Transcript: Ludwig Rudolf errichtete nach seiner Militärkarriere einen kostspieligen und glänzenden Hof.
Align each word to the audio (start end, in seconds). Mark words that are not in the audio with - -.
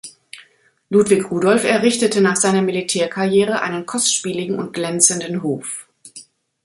Ludwig 0.89 1.29
Rudolf 1.29 1.63
errichtete 1.63 2.21
nach 2.21 2.35
seiner 2.35 2.63
Militärkarriere 2.63 3.61
einen 3.61 3.85
kostspieligen 3.85 4.57
und 4.57 4.73
glänzenden 4.73 5.43
Hof. 5.43 5.87